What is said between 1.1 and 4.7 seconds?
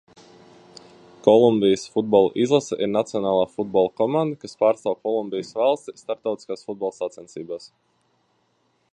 Kolumbijas futbola izlase ir nacionālā futbola komanda, kas